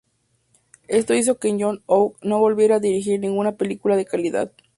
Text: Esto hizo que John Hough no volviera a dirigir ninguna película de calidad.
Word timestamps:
Esto 0.87 1.13
hizo 1.13 1.37
que 1.37 1.55
John 1.59 1.83
Hough 1.85 2.15
no 2.23 2.39
volviera 2.39 2.77
a 2.77 2.79
dirigir 2.79 3.19
ninguna 3.19 3.51
película 3.51 3.95
de 3.95 4.05
calidad. 4.05 4.51